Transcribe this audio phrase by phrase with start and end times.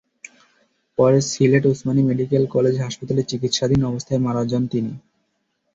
[0.97, 4.63] পরে Sylhet Osmani medical college হাসপাতালে চিকিৎসাধীন অবস্থায় তিনি মারা যান।